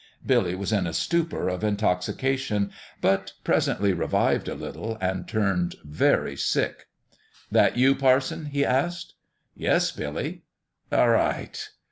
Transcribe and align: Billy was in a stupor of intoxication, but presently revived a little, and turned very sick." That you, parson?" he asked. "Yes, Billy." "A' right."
Billy 0.25 0.55
was 0.55 0.73
in 0.73 0.87
a 0.87 0.93
stupor 0.93 1.47
of 1.47 1.63
intoxication, 1.63 2.71
but 3.01 3.33
presently 3.43 3.93
revived 3.93 4.47
a 4.47 4.55
little, 4.55 4.97
and 4.99 5.27
turned 5.27 5.75
very 5.83 6.35
sick." 6.35 6.87
That 7.51 7.77
you, 7.77 7.93
parson?" 7.93 8.45
he 8.45 8.65
asked. 8.65 9.13
"Yes, 9.55 9.91
Billy." 9.91 10.41
"A' 10.91 11.07
right." 11.07 11.69